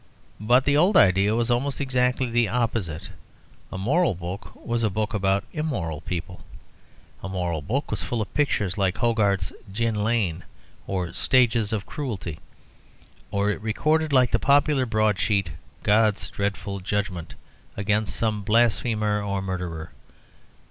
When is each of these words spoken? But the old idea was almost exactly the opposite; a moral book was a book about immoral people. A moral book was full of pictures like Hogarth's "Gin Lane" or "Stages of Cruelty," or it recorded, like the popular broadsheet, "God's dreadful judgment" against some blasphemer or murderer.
But 0.39 0.65
the 0.65 0.75
old 0.75 0.97
idea 0.97 1.35
was 1.35 1.51
almost 1.51 1.79
exactly 1.79 2.27
the 2.27 2.47
opposite; 2.49 3.11
a 3.71 3.77
moral 3.77 4.15
book 4.15 4.49
was 4.55 4.81
a 4.81 4.89
book 4.89 5.13
about 5.13 5.43
immoral 5.53 6.01
people. 6.01 6.41
A 7.21 7.29
moral 7.29 7.61
book 7.61 7.91
was 7.91 8.01
full 8.01 8.19
of 8.19 8.33
pictures 8.33 8.79
like 8.79 8.97
Hogarth's 8.97 9.53
"Gin 9.71 9.93
Lane" 9.93 10.43
or 10.87 11.13
"Stages 11.13 11.71
of 11.71 11.85
Cruelty," 11.85 12.39
or 13.29 13.51
it 13.51 13.61
recorded, 13.61 14.11
like 14.11 14.31
the 14.31 14.39
popular 14.39 14.87
broadsheet, 14.87 15.51
"God's 15.83 16.31
dreadful 16.31 16.79
judgment" 16.79 17.35
against 17.77 18.15
some 18.15 18.41
blasphemer 18.41 19.21
or 19.21 19.39
murderer. 19.43 19.91